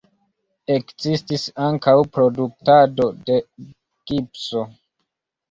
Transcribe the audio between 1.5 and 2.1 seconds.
ankaŭ